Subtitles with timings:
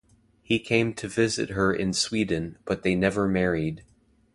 [0.41, 3.83] He came to visit her in Sweden, but they never married.